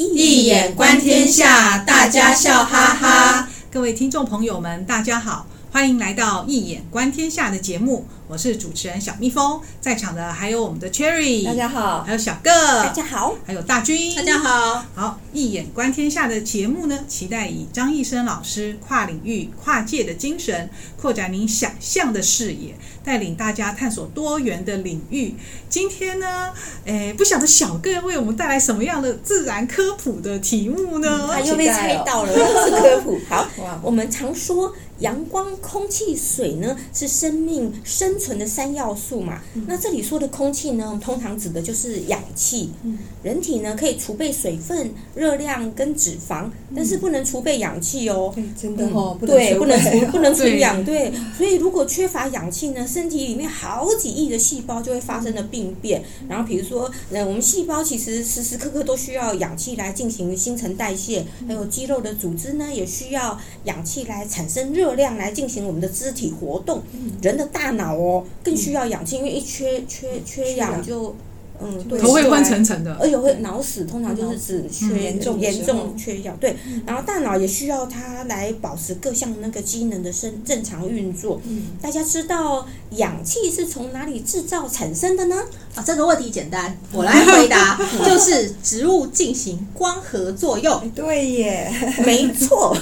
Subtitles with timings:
[0.00, 3.48] 一眼观天下，大家笑哈哈。
[3.70, 8.04] 各位听众朋友们，大家好，欢迎来到《一眼观天下》的节目。
[8.26, 14.84] 我是主持人小蜜蜂，在场的还有我们的 Cherry，大家好；还有小个，大家好；还有大军，大家好。
[14.96, 20.68] 好，一眼观天下的节目呢，期待以张易生老师跨领域、跨界的精神，
[21.00, 22.74] 扩展您想象的视野，
[23.04, 25.34] 带领大家探索多元的领域。
[25.68, 26.52] 今天呢，
[26.84, 31.28] 诶，不晓得小个为我们带来什么样的自然科普的题目呢？
[31.32, 32.32] 他又被猜到了，
[32.66, 33.20] 是科普。
[33.28, 33.48] 好，
[33.82, 42.70] 我们常说阳光、空气、水呢，是生命生存的三要素嘛，嗯、那这里说的空气呢，通常指的就是氧气。
[42.82, 48.34] 嗯、人体呢可以储备水分、热量跟脂肪，嗯、但是不能储备氧气哦。
[48.60, 50.84] 真的哦，嗯、对，不能储， 不能储氧。
[50.84, 56.02] 对，所以如果缺乏氧气呢，身体里面好几亿的细胞就会发生了病变。
[56.22, 66.82] 嗯、然后比如说，呃，我们细胞其实时时刻刻都需要氧气来进行新陈代谢，嗯、还有肌肉的组织呢，也需要氧气来产生热量来进行我们的肢体活动。
[66.92, 68.24] 嗯、人的大脑哦。
[68.42, 71.14] 更需要氧气，因为一缺缺缺氧就，
[71.62, 76.36] 嗯，对，头会昏沉沉的，而且会脑死，通常就是指缺严重严重缺氧。
[76.38, 81.40] 对，然后大脑也需要它来保持各项那个机能的正正常运作。
[81.46, 85.36] 嗯，大家知道氧气是从哪里制造产生的呢？
[85.74, 90.90] 啊，这个问题简单，我来回答， 就是植物进行光合作用。
[90.90, 91.70] 对耶，
[92.04, 92.76] 没错。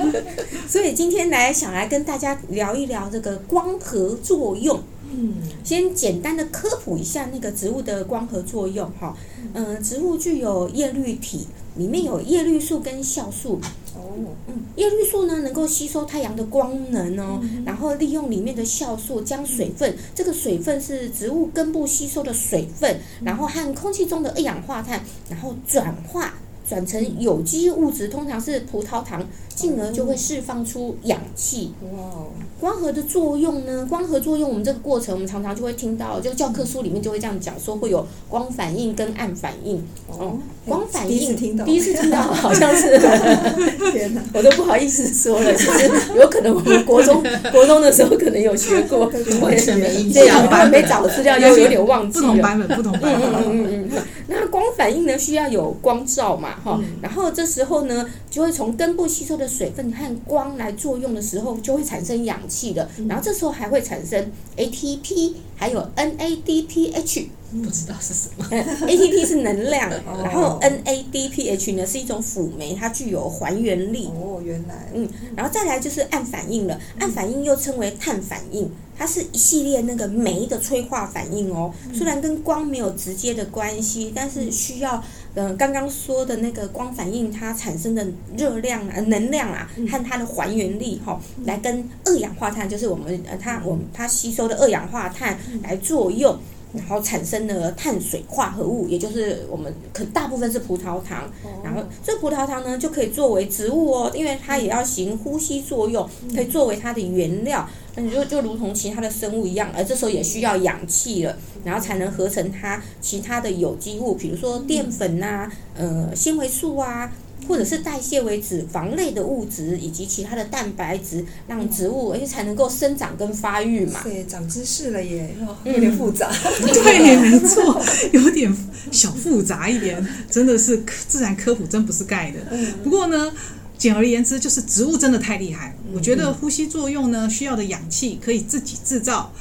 [0.68, 4.80] 所以今天来想来跟大家聊一聊这个光合作用。
[5.12, 9.16] 嗯，先简单的科普一下那个植物的光合作用哈。
[9.54, 13.60] 嗯，植物具有叶绿体，里面有叶绿素跟酵素。
[13.96, 14.14] 哦，
[14.46, 26.34] 嗯，叶绿素呢能够吸收太阳的光能哦，然后利用里面的酵素将水分，这个水分是植物根部吸收的水分，然后和空气中的二氧化碳，然后转化。
[26.70, 29.26] 转成有机物质，通常是葡萄糖，
[29.56, 31.72] 进而就会释放出氧气。
[31.82, 32.26] 哇！
[32.60, 33.84] 光合的作用呢？
[33.90, 39.82] 光合作用，我们这个过程，我们常常就会听到，就教科书里面就会这样讲，说会有光反应跟暗反应。
[40.06, 40.38] 哦，
[40.70, 42.98] 光反应，第一次听到，第一次听到，好像是。
[43.90, 44.22] 天哪！
[44.32, 47.20] 我都不好意思说了，其实有可能我们国中
[47.52, 49.10] 国中的时候可能有学过，
[49.40, 52.26] 完全没印象，没找资料又有点忘记了。
[52.26, 53.32] 不同版本，不同版本。
[53.46, 54.02] 嗯嗯嗯。
[54.28, 56.50] 那光反应呢，需要有光照嘛？
[56.62, 62.88] 哈，嗯、然后这时候呢，就会从根部吸收的水分和光来作用的时候，就会产生氧气的。
[62.98, 67.26] 嗯、然后这时候还会产生 ATP，还有 NADPH。
[67.52, 68.46] 不知道是什么。
[68.52, 69.90] 嗯、ATP 是能量，
[70.22, 74.06] 然后 NADPH 呢是一种辅酶，它具有还原力。
[74.14, 74.88] 哦，原来。
[74.94, 76.80] 嗯，然后再来就是暗反应了。
[77.00, 81.74] 暗反应又称为碳反应，它是一系列那个酶的催化反应哦。
[81.92, 85.02] 虽然跟光没有直接的关系，但是需要
[85.34, 96.36] 嗯刚刚说的那个光反应它产生的热量啊、能量啊和它的还原力哈，来跟二氧化碳，就是我们呃它我们它吸收的二氧化碳来作用。
[96.72, 101.28] 然后产生了碳水化合物，也就是我们可大部分是葡萄糖。
[101.64, 107.68] 然后这葡萄糖呢，就可以作为植物哦，因为它也要行呼吸作用，可以作为它的原料。
[107.96, 117.12] 那你就就如同其他的生物一样，而这时候也需要氧气了，然后才能合成它其他的有机物，比如说淀粉呐、啊，呃，纤维素啊。
[117.48, 124.00] 或者是代谢为脂肪类的物质，以及其他的蛋白质，让植物而且才能够生长跟发育嘛。
[124.04, 125.34] 对，长知识了耶，
[125.64, 126.30] 有点复杂。
[126.30, 128.54] 嗯、对，没错，有点
[128.92, 132.38] 小复杂一点，真的是自然科普真不是盖的。
[132.84, 133.32] 不过呢，
[133.76, 135.74] 简而言之，就是植物真的太厉害。
[135.94, 139.32] 我觉得呼吸作用呢，需要的氧气可以自己制造，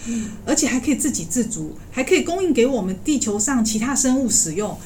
[0.45, 4.77] 而且还可以自给自足，还可以供应给我们地球上其他生物使用。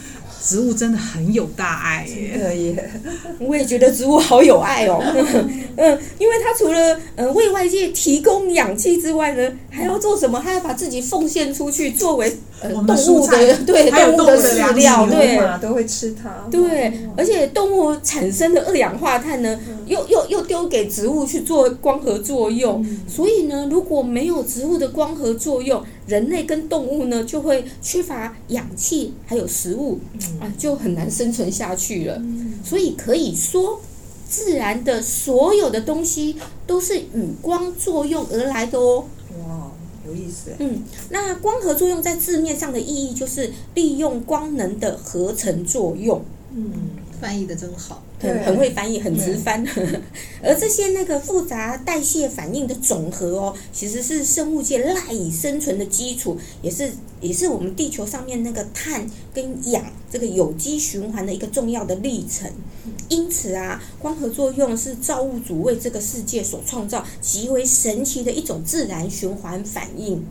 [0.45, 2.37] 植物真的很有大爱耶！
[2.37, 2.91] 对耶，
[3.39, 4.99] 我也觉得植物好有爱哦。
[5.77, 10.37] 嗯，因为它除了嗯、呃、为外界提供氧气之外呢，还要做什么？
[10.37, 16.29] 还要把自己奉献出去，作为呃动物的 对动物的饲料，对都会吃它。
[16.51, 19.57] 对，而且动物产生的二氧化碳呢，
[19.87, 22.85] 又又又丢给植物去做光合作用。
[23.07, 29.99] 所以呢，如果没有植物的光合作用，人类跟动物呢就会缺乏氧气，还有食物。
[30.39, 32.21] 啊，就很难生存下去了。
[32.63, 33.79] 所以可以说，
[34.29, 36.35] 自然的所有的东西
[36.65, 39.05] 都是与光作用而来的哦。
[39.39, 39.71] 哇，
[40.07, 40.51] 有意思。
[40.59, 46.23] 嗯，那光合作用在字面上的意义就是利用光能的合成作用。
[46.55, 46.71] 嗯，
[47.23, 49.65] 翻译的真好，很很会翻译，很直翻。
[50.43, 56.91] 而这些那个复杂代谢反应的总和哦，其实是生物界赖以生存的基础，也是
[57.21, 62.51] 也是我们地球上面那个碳跟氧这个有机循环的一个重要的历程。
[63.07, 70.25] 因此啊，光合作用是造物主为这个世界所创造极为神奇的一种自然循环反应。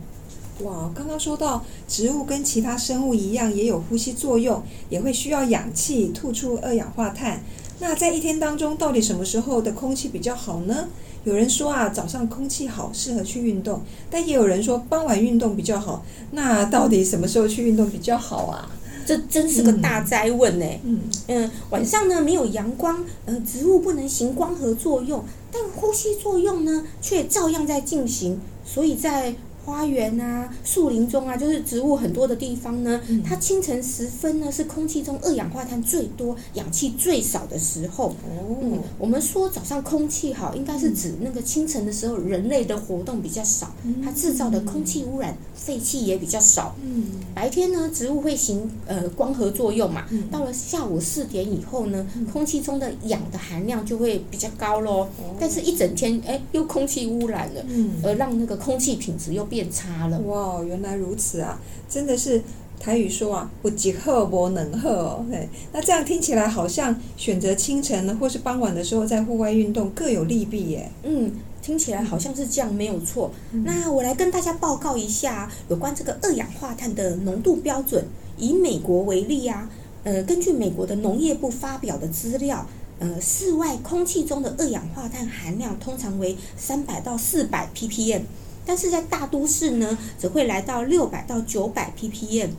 [0.61, 7.41] 哇，刚刚说到植物跟其他生物一样，也有呼吸作用，也会需要氧气，吐出二氧化碳。
[7.79, 10.87] 那在一天当中，到底什么时候的空气比较好呢？
[11.23, 16.05] 有人说啊，早上空气好，适合去运动，但也有人说傍晚运动比较好。
[16.31, 18.69] 那到底什么时候去运动比较好啊？
[19.05, 20.65] 这真是个大灾问呢。
[20.83, 29.33] 嗯嗯，晚上呢没有阳光，呃，植物不能行光合作用，但呼吸作用呢却照样在进行，所以在。
[29.65, 32.99] 花园啊，树林中啊，就是植物很多的地方呢。
[33.07, 38.09] 嗯、它清晨时分呢，是空气中二氧化碳最多、氧气最少的时候。
[38.09, 46.75] 哦、嗯，我们说早上空气好，应该是指那个清晨的时候，人类的活动比较少，嗯、它制造的空气污染、废气也比较少。
[46.83, 50.05] 嗯，白天呢，植物会行呃光合作用嘛。
[50.09, 55.03] 嗯、到了下午四点以后呢，嗯、空气中的氧的含量就会比较高喽。
[55.03, 59.47] 哦、但是，一整天哎，又空气污染了，嗯，而让那个空气品质又。
[59.53, 60.63] 变差了哇！
[60.63, 62.41] 原来如此啊，真的是
[62.79, 65.25] 台语说啊，不急喝不能喝哦。
[65.29, 70.89] 嘿，那这样听起来好像选择清晨或是傍晚的时候在户外运动各有利弊耶。
[71.03, 73.29] 嗯，听起来好像是这样，没有错。
[73.51, 78.03] 嗯、那我来跟大家报告一下有关这个二氧化碳的浓度标准。
[78.35, 79.69] 以美国为例啊，
[80.03, 82.65] 呃，根据美国的农业部发表的资料，
[82.97, 88.23] 呃，室外空气中的二氧化碳含量通常为三百到四百 ppm。
[88.65, 92.49] 但是在大都市呢，只会来到六百到九百 ppm，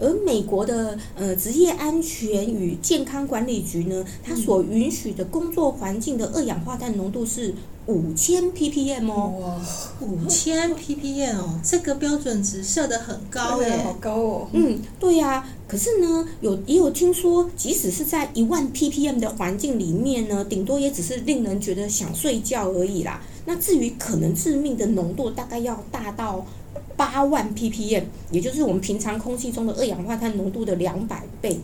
[0.00, 7.54] 而美国的呃职业安全与健康管理局呢，它所允许的工作环境的二氧化碳浓度是
[7.86, 9.34] 五千 ppm 哦。
[9.40, 9.60] 哇，
[10.00, 14.48] 五千 ppm 哦，这个标准值设得很高耶，好高哦。
[14.52, 15.48] 嗯，对呀、啊。
[15.68, 23.22] 可是呢，有也有听说，即使是在一万 ppm 的环境里面呢，顶多也只是令人觉得想睡觉而已啦。
[23.44, 26.44] 那至于可能致命的浓度，大概要大到
[26.96, 31.58] 八万 ppm，也就是我们平常空气中的二氧化碳浓度的两百倍。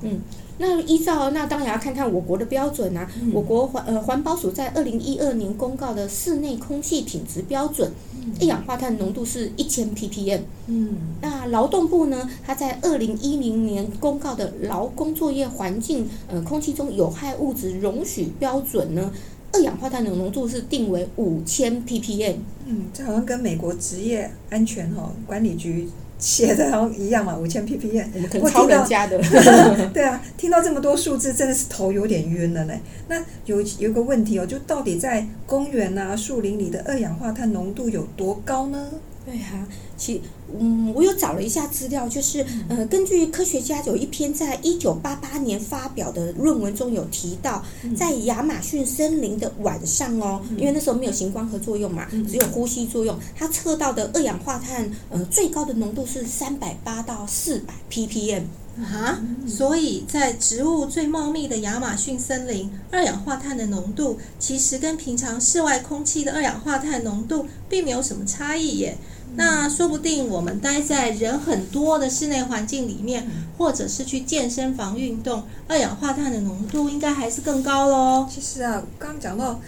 [0.00, 0.20] 嗯，
[0.58, 3.10] 那依照那当然要看看我国的标准啊。
[3.20, 10.40] 嗯、我国环呃环保署在二零一二年公告的室内空气品质标准，嗯、二氧化碳浓度是一千 ppm。
[10.68, 19.10] 嗯，那劳动部呢，它在二零一零年公告的劳工作业环境呃空气中有害物质容许标准呢。
[19.52, 22.36] 二氧化碳的浓度是定为五千 ppm。
[22.66, 28.06] 嗯，这好像跟美国职业安全哈管理局写的好像一样嘛，五千 ppm。
[28.14, 29.18] 我们可能抄人家的。
[29.94, 32.74] 对啊，听到这么多数字，真的是头有点晕了呢。
[33.08, 38.88] 那有有个问题哦，就到底在公园啊、树林里的二氧化碳浓度有多高呢？
[39.28, 40.22] 对啊，其
[40.58, 47.62] 嗯，我有找了一下资料，就是呃，根据科学家有一篇在一九八八年发表的论文中有提到，
[47.94, 58.44] 在亚马逊森林的晚上哦，因为那时候没有行光合作用嘛，只有呼吸作用，它测到的二氧化碳呃最高的浓度是三百八到四百 ppm。
[58.78, 68.96] 啊，所以在植物最茂密的亚马逊森林，二氧化碳的浓度其实跟平常室外空气的二氧化碳浓度并没有什么差异耶。
[69.38, 73.24] 那说不定我们待在人很多的室内环境里面，
[73.56, 78.28] 或者是去健身房运动，二氧化碳的浓度应该还是更高喽。
[78.28, 79.60] 其实啊，刚刚讲到，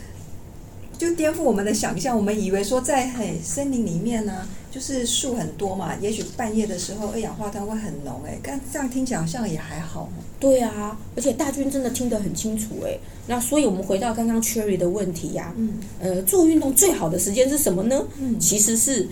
[0.99, 4.49] 就颠覆我们的想象，我们以为说在很森林里面呢、啊。
[4.71, 10.09] 就是树很多嘛，也许半夜的时候二氧化碳会很浓哎，但这样听起来好像也还好。
[10.38, 12.97] 对啊，而且大军真的听得很清楚哎。
[13.26, 18.00] 那所以我们回到刚刚 Cherry 的问题呀、啊，嗯，呃，做运动最好的时间是什么呢？
[18.21, 19.09] 嗯，其实是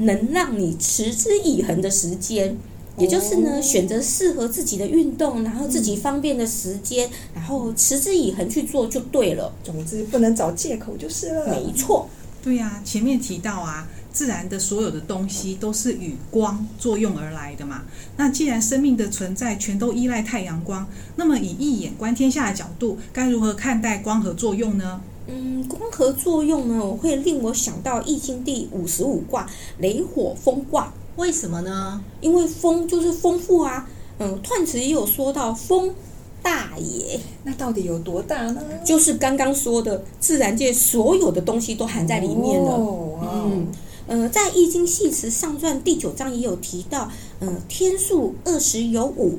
[0.00, 2.56] 能让你持之以恒的时间，
[2.98, 9.52] 也就是呢，哦、选择适合自己的运动，然后自己方便的时间，嗯、然后持之以恒去做就对了。
[9.62, 11.46] 总之不能找借口就是了。
[11.46, 12.08] 没错。
[12.42, 13.88] 对呀、啊，前面提到啊。
[14.12, 17.82] 自然的所有的东西都是与光作用而来的嘛。
[18.16, 25.00] 那既然生命的存在全都依赖太阳光，那么以一眼观天下的角度，该如何看待光合作用呢？
[25.30, 30.92] 嗯，光合作用呢，我会令我想到《易经》第五十五卦雷火风卦。
[31.16, 32.02] 为什么呢？
[32.20, 33.88] 因为风就是丰富啊。
[34.18, 35.94] 嗯，彖词也有说到风
[36.42, 37.20] 大也。
[37.44, 38.60] 那到底有多大呢？
[38.84, 42.72] 就是刚刚说的，自然界所有的东西都含在里面了。
[42.72, 43.66] 哦，嗯。
[44.06, 47.08] 呃，在《易经系辞上传》第九章也有提到，
[47.38, 49.38] 呃，天数二十有五，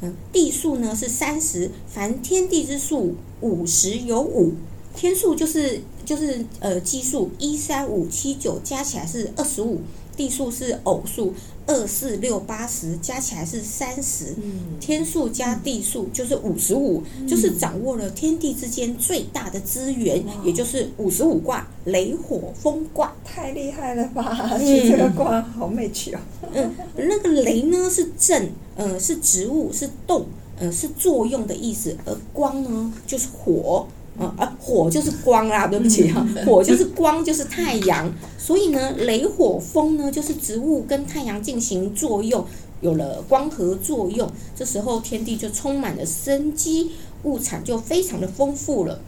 [0.00, 4.52] 嗯，地数呢是三十，凡天地之数五十有五，
[4.94, 9.80] 天数就是就是呃奇数一三五七九加起来是二十五，
[10.16, 11.32] 地数是偶数
[11.66, 24.56] 二四六八十加起来是三十，嗯，天数加地数就是五十五，就是掌握了天地之间最大的资源，嗯、也就是五十五卦雷火风卦，太厉害了吧？
[24.58, 26.20] 嗯，这个卦好美趣哦。
[26.52, 28.50] 嗯，那个雷呢是震。
[28.74, 30.24] 呃，是植物，是动，
[30.58, 31.94] 呃，是作用的意思。
[32.06, 33.86] 而光呢，就是火，
[34.18, 35.66] 啊、呃，啊，火就是光啦。
[35.66, 38.12] 对不起哈， 火就是光，就是太阳。
[38.38, 42.44] 所以呢，雷火风呢，就是植物跟太阳进行作用，
[42.80, 46.92] 有了光合作用，这时候天地就充满了生机，
[47.22, 49.00] 物产就非常的丰富了。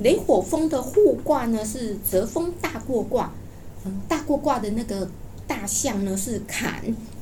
[0.00, 3.32] 雷火风的互卦呢是泽风大过卦，
[3.84, 5.08] 嗯，大过卦的那个
[5.48, 6.80] 大象呢是坎，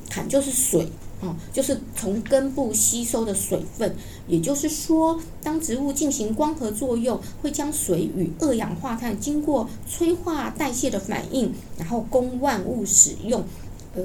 [0.09, 0.87] 坎就是水。
[1.23, 3.95] 哦，就是从根部吸收的水分，
[4.27, 13.41] 也就是说，当植物进行光合作用，会将水与二氧化碳经过催化代谢的反应，然后供万物使用。
[13.95, 14.03] 呃，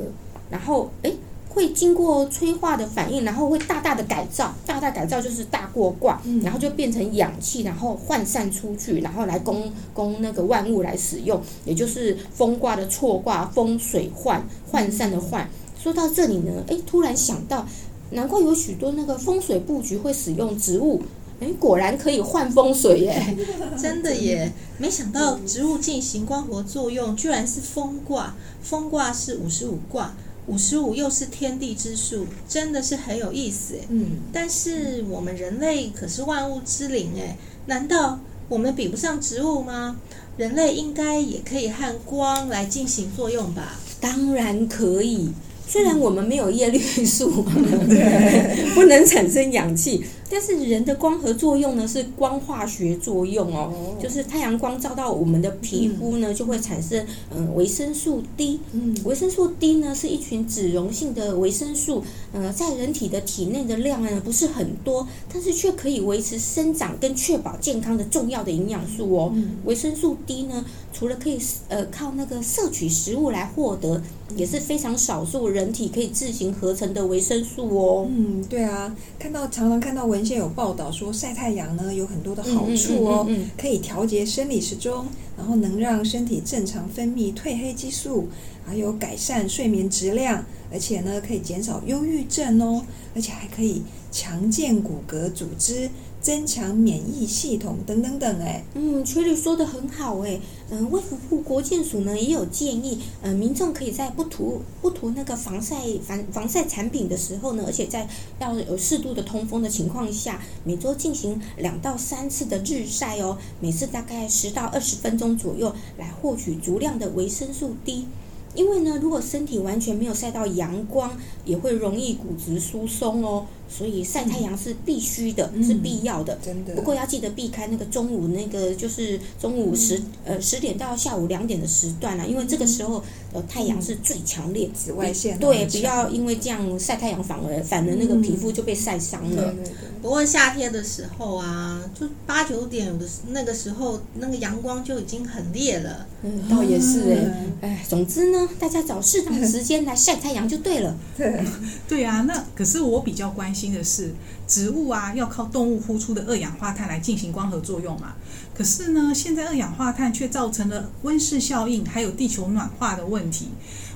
[0.48, 1.16] 然后诶，
[1.48, 15.46] 会经过催化的反应，然后会大大的改造，大大改造就是大过卦，然后就变成氧气，然后涣散出去，然后来供供那个万物来使用，也就是风卦的错卦，风水涣，涣散的涣。
[15.88, 17.66] 说到这里呢，诶，突然想到，
[18.10, 21.02] 难怪有许多那个风水布局会使用植物，
[21.40, 23.36] 诶，果然可以换风水耶！
[23.80, 28.34] 真的耶，没想到植物进行光合作用，居然是风卦。
[28.62, 30.12] 风卦是五十五卦，
[30.46, 33.86] 五十五又是天地之数，真的是很有意思诶。
[33.88, 39.96] 嗯，但是我们人类可是万物之灵诶，难道我们比不上植物吗？
[40.36, 43.80] 人类应该也可以和光来进行作用吧？
[43.98, 45.30] 当然可以。
[45.68, 47.44] 虽然我们没有叶绿素，
[48.74, 58.60] 不能产生氧气，但是人的光合作用呢是光化学作用哦，就是太阳光照到我们的皮肤呢，就会产生嗯维生素 D。
[58.72, 69.34] 嗯，维生素 D 呢是一群脂溶性的维生素，呃，在人体的体内的量呢不是很多，但是却可以维持生长跟确保健康的重要的营养素哦。
[69.64, 74.02] 维生素 D 呢，除了可以呃靠那个摄取食物来获得，
[74.36, 78.06] 也是非常少数人体可以自行合成的维生素哦。
[78.10, 85.06] 嗯，对啊，看到常常看到文献有报道说晒太阳呢有很多的好处哦，嗯嗯嗯嗯、可以调节生理时钟，
[85.36, 88.26] 然后能让身体正常分泌褪黑激素，
[88.66, 92.82] 还有改善睡眠质量，而且呢可以减少忧郁症哦，
[93.14, 95.88] 而且还可以强健骨骼组织。
[96.20, 108.08] 增强免疫系统等等等，哎，嗯，崔律说的很好，哎，嗯，卫福部国健署呢也有建议，嗯，民众可以在不涂不涂那个防晒防防晒产品的时候呢，而且在
[108.40, 118.06] 要有适度的通风的情况下，每周进行两到三次的日晒哦，每次大概十到二十分钟左右，来获取足量的维生素 D。
[118.54, 123.46] 因为呢，如果身体完全没有晒到阳光，也会容易骨质疏松哦。
[123.70, 126.38] 所以晒太阳是必须的，嗯、是必要的。
[126.42, 126.74] 真的。
[126.74, 133.02] 不过要记得避开那个中午那个，就是中午十、嗯、呃十点到下午两点的时段啊，因为这个时候
[133.34, 139.54] 呃太阳是最强烈，紫外线对，不要因为这样晒太阳反而反而那个皮肤就被晒伤了。
[139.58, 139.64] 嗯、
[140.00, 146.06] 不过夏天的时候啊，就八九点有的那个时候那个阳光就已经很烈了。
[146.22, 150.96] 嗯，倒也是哎、欸，哎，总之呢，大家找适当的时间来晒太阳就对了。
[151.16, 151.44] 对，
[151.88, 154.12] 对啊，那可是我比较关心的是，
[154.46, 158.14] 植物啊要靠动物呼出的二氧化碳来进行光合作用嘛。
[158.54, 163.48] 可是呢，现在二氧化碳却造成了温室效应，还有地球暖化的问题。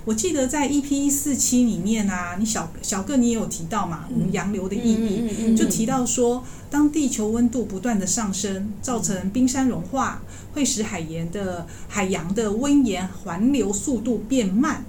[0.05, 14.85] 我记得在 EP 一四七里面啊，你小小个你也有提到嘛，我们洋流的意义，就提到说，当地球温度不断的上升，造成冰山融化，会使海盐的海洋的温盐环流速度变慢。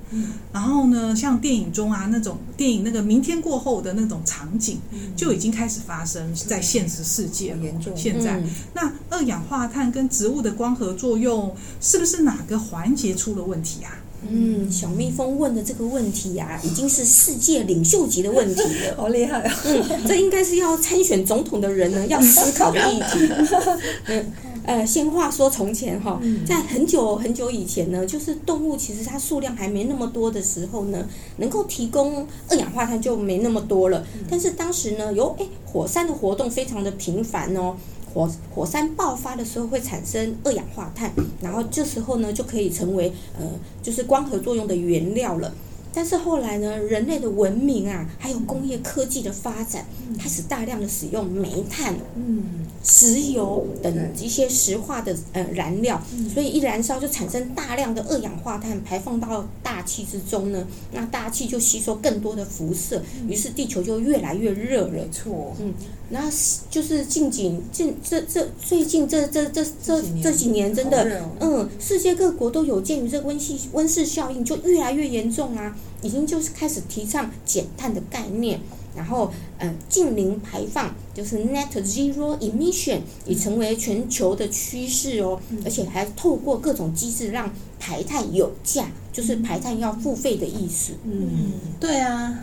[0.51, 4.79] 然后呢，像电影中啊那种电影那个明天过后的那种场景，
[5.15, 7.61] 就已经开始发生在现实世界了。
[7.95, 8.41] 现在，
[8.73, 13.91] 那二氧化碳跟植物的光合作用，是不是哪个环节出了问题啊？
[14.29, 19.61] 嗯，小蜜蜂问的这个问题呀、啊，已经是世界领袖级的问题了， 好厉害啊！
[19.65, 23.29] 嗯，这应该是要参选总统的人呢 要思考的议题。
[24.07, 24.31] 嗯，
[24.65, 34.05] 呃，先话说从前哈，在很久很久以前呢，就是动物其实它数量还没那么多的时候呢，能够提供二氧化碳就没那么多了。
[34.29, 37.75] 但是当时呢，有诶火山的活动非常的频繁哦。
[38.13, 43.45] 火火山爆发的时候会产生二氧化碳，然后这时候呢就可以成为呃
[43.81, 45.51] 就是光合作用的原料了。
[45.93, 49.85] 但是后来呢，人类的文明啊，还有工业科技的发展，
[50.19, 56.01] 开始大量的使用煤炭、嗯，石油等一些石化的呃燃料，
[56.33, 64.93] 所以一燃烧就产生大量的二氧化碳排放到大气之中呢，那大气就吸收更多的辐射，于是地球就越来越热了。
[64.93, 65.73] 没错，嗯，
[66.09, 66.31] 那
[66.69, 75.75] 就是近几近这这最近这这这这这几年真的，嗯，世界各国都有鉴于这温室温室效应就越来越严重啊。
[76.01, 78.59] 已经就是开始提倡减碳的概念，
[78.95, 90.93] 然后呃，净零排放就是 net zero emission 已成为全球的趋势哦，而且还透过各种机制让排碳有价，就是排碳要付费的意思。
[91.03, 92.39] 嗯，对啊，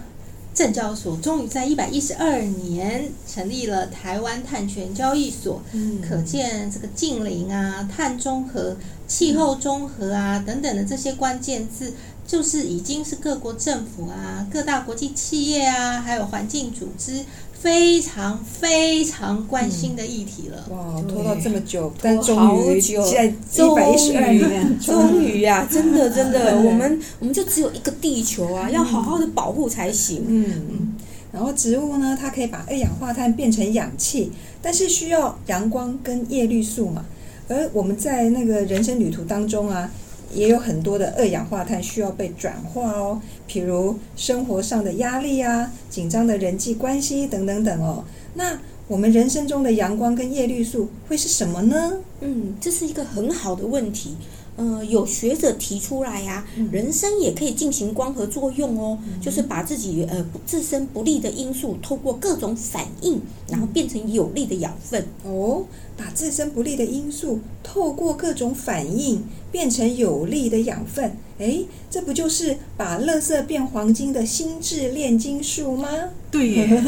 [0.55, 11.93] 证交所终于在一百一十二年成立了台湾碳权交易所，嗯，可见这个净零啊、碳中和、气候中和啊等等的这些关键字。
[12.31, 20.65] 就是已经是各国政府啊、各大国际企业啊，还有环境组织非常非常关心的议题了。
[20.71, 30.23] 嗯、哇，拖到这么久，但终于在一百一十二年，终于呀，真的真的，我们 我们就只有一个地球啊，要好好的保护才行。
[30.29, 30.95] 嗯，
[31.33, 34.31] 然后植物呢，它可以把二氧化碳变成氧气，
[34.63, 37.05] 但是需要阳光跟叶绿素嘛。
[37.49, 39.91] 而我们在那个人生旅途当中啊。
[40.33, 48.05] 也有很多的二氧化碳需要被转化哦，譬如生活上的压力啊、紧张的人际关系等等等哦。
[48.35, 51.93] 那我们人生中的阳光跟叶绿素会是什么呢？
[52.21, 54.17] 嗯，这是一个很好的问题。
[54.61, 65.65] 呃，有学者提出来呀、啊，人参也可以进行光合作用哦，就是把自己呃自身不利的因素，透过各种反应，然后变成有利的养分哦。
[65.97, 75.89] 把自身不利的因素透过各种反应变成有利的养分，诶，这不就是把垃圾变黄金的心智炼金术吗？
[76.31, 76.67] 对耶，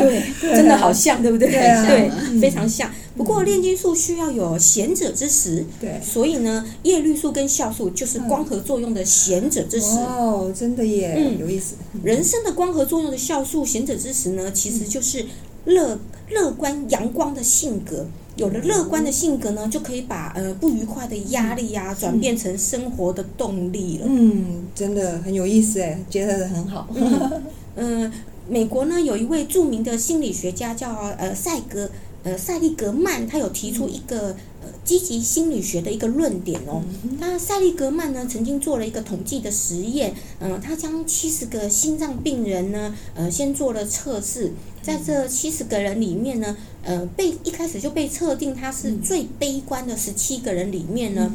[0.00, 1.48] 对，真的好像，对不对？
[1.48, 2.90] 对啊，对，非常像。
[3.18, 9.98] 不过炼金术需要有贤者之石，对，所以呢，叶绿素跟酵素就是光合作用的贤者之石。
[9.98, 11.74] 哦，真的耶，嗯，有意思。
[12.04, 15.26] 人生的光合作用的酵素贤者之石呢，其实就是
[15.64, 15.98] 乐
[16.30, 18.06] 乐观阳光的性格。
[18.36, 24.06] 有了乐观的性格呢，就可以把呃不愉快的压力呀、啊、转变成生活的动力了。
[24.08, 26.88] 嗯，真的很有意思哎，结合得很好。
[26.94, 27.32] 嗯，
[27.74, 28.12] 呃，
[28.48, 31.90] 美国呢有一位著名的心理学家叫呃赛格
[32.24, 36.82] 呃赛利格曼，他有提出一个呃积极心理学的一个论点哦。
[37.18, 44.52] 那赛利格曼呢曾经做了一个统计的实验，嗯、呃，他将七十个心脏病人呢呃先做了测试。
[44.80, 51.30] 在这七十个人里面呢，呃，被一开始就被测定他是最悲观的十七个人里面呢，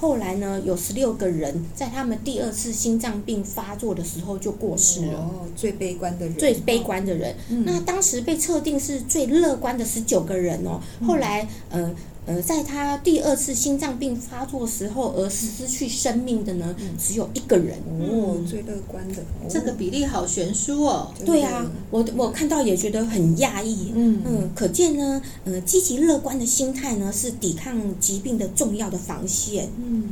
[0.00, 5.18] 后来呢有十六个人在他们第二次心脏病发作的时候就过世了。
[5.18, 7.34] 哦，最悲观的人，最悲观的人。
[7.64, 11.94] 那当时被测定是最乐观的十九个人哦，后来呃。
[12.26, 17.78] 呃，在他第二次心脏病发作时候而失去生命的呢，只有一个人。
[18.00, 21.12] 哦，最乐观的，哦、这个比例好悬殊哦。
[21.24, 23.92] 对啊，我我看到也觉得很讶异。
[23.94, 29.68] 嗯嗯，可见呢，呃，积极乐观的心态呢，是抵抗疾病的重要的防线。
[29.78, 30.04] 嗯。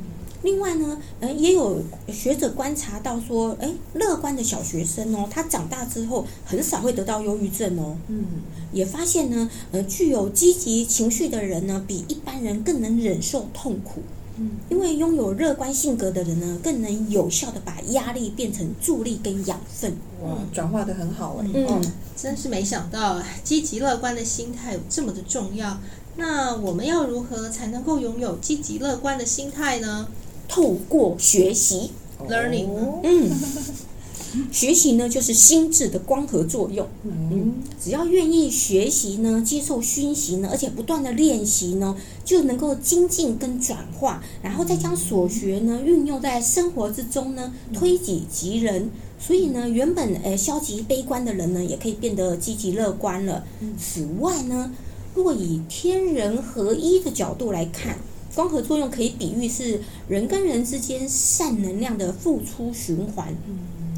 [0.44, 7.96] 另外呢，呃，也有学者观察到说，哎，乐观的小学生哦，他长大之后很少会得到忧郁症哦。
[8.08, 8.24] 嗯，
[8.70, 14.02] 也发现呢，呃，具有积极情绪的人呢，比一般人更能忍受痛苦。
[14.36, 19.96] 嗯，因为拥有乐观性格的人呢，更能有效的把压力变成助力跟养分。
[20.22, 21.46] 哇，转化的很好哎。
[21.54, 21.80] 嗯，
[22.14, 25.78] 真是没想到，积极乐观的心态有这么的重要。
[26.16, 30.06] 那我们要如何才能够拥有积极乐观的心态呢？
[30.48, 31.90] 透过学习
[32.28, 32.68] ，learning，
[33.02, 33.30] 嗯，
[34.50, 36.86] 学习呢就是心智的光合作用。
[37.04, 48.90] 嗯，只要愿意学习呢，接受熏习呢，而且不断的练习呢，就能够精进跟转化，然后再将所学呢运用在生活之中呢，推己及人。
[49.18, 53.44] 所以呢，原本呃消极悲观的人呢，也可以变得积极乐观了。
[53.78, 54.72] 此外呢，
[55.14, 57.96] 若以天人合一的角度来看。
[58.34, 63.34] 光合作用可以比喻是人跟人之间善能量的付出循环。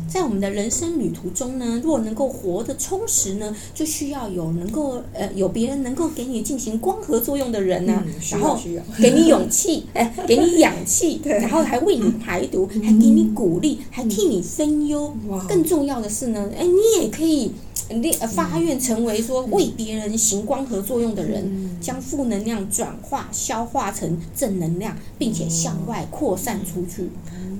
[0.08, 8.56] 在我们的人生旅途中呢，若能够活得充实呢，就需要有能够呃有别人能够给你进行光合作用的人呢、啊，然后
[9.02, 15.12] 给你勇气，哎，给你氧气，然后还为你排毒，还给你鼓励，还替你分忧。
[15.48, 17.50] 更重要的是呢，哎，你也可以
[17.88, 27.10] 立发愿成为说为别人行光合作用的人，将负能量转化消化成正能量，并且向外扩散出去。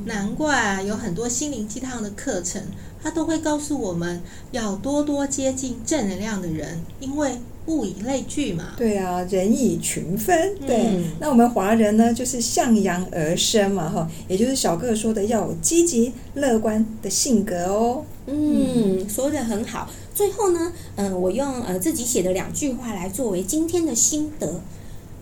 [0.05, 2.63] 难怪啊，有很多心灵鸡汤的课程，
[3.03, 4.21] 它都会告诉我们
[4.53, 7.33] 要多多接近正能量的人，因为
[7.67, 8.75] 物以类聚嘛。
[8.77, 10.57] 对啊，人以群分。
[10.65, 18.05] 对，嗯、那我们华人呢，就是向阳而生嘛，哈，也就是小个说的要有积极乐观的性格哦。
[18.27, 19.89] 嗯，说的很好。
[20.15, 24.61] 最后呢，嗯、呃，我用呃自己写的两句话来作为今天的心得。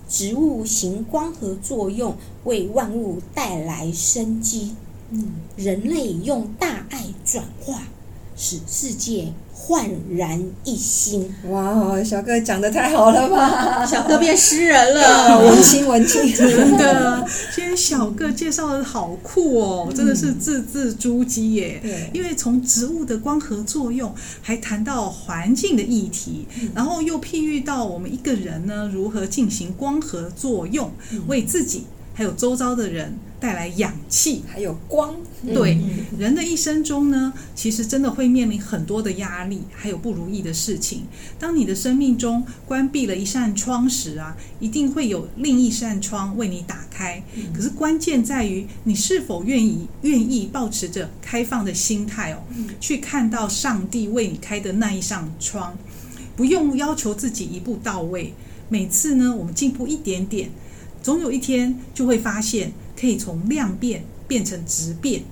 [0.06, 2.14] 植物行光合作用，
[2.44, 4.74] 为万物带来生机。
[5.10, 7.82] 嗯，人类用大爱转化，
[8.36, 9.32] 使世界
[9.66, 11.34] 焕然一新。
[11.48, 13.86] 哇，小哥讲的太好了吧！
[13.86, 17.26] 小哥变诗人了， 文青文青，真的。
[17.54, 21.80] 今天小哥介绍的好酷哦，真的是字字珠玑耶。
[21.82, 30.92] 对，因为从植物的光合作用，还谈到环境的议题，然后又譬喻到我们一个人呢，如何进行光合作用，
[31.26, 31.86] 为自己。
[32.14, 35.14] 还有周遭的人带来氧气，还有光。
[35.52, 35.78] 对，
[36.16, 41.02] 人的一生中呢，其实真的会面临很多的压力，还有不如意的事情。
[41.38, 47.22] 当你的生命中关闭了一扇窗时啊，一定会有另一扇窗为你打开。
[47.52, 52.38] 可是关键在于你是否愿意愿意保持着开放的心态哦，
[52.80, 55.76] 去看到上帝为你开的那一扇窗，
[56.36, 58.32] 不用要求自己一步到位。
[58.70, 60.48] 每次呢，我们进步一点点。
[61.04, 65.22] 总有一天就会发现，可以从量变变成质变。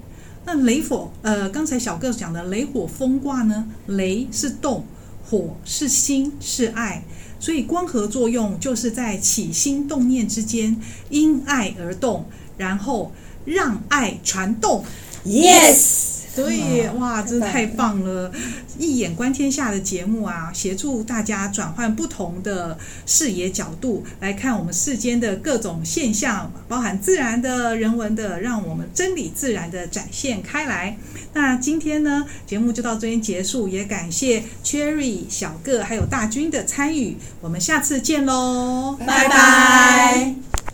[0.44, 3.66] 那雷火，呃，刚才小个讲的雷火风卦呢？
[3.86, 4.84] 雷是动，
[5.24, 7.02] 火是心，是爱。
[7.40, 10.76] 所以光合作用就是在起心动念之间，
[11.08, 12.26] 因爱而动，
[12.58, 13.10] 然后
[13.46, 14.84] 让爱传动。
[15.24, 16.11] Yes。
[16.34, 18.32] 对，哇，真的太棒了！
[18.78, 30.96] 一眼观天下的节目啊，协助大家转换不同的视野角度来看我们世间的各种现象，包含自然的、人文的，让我们真理自然的展现开来。
[31.34, 40.51] 那今天呢，节目就到这边结束，也感谢 Cherry、小个还有大军的参与，我们下次见喽，拜拜。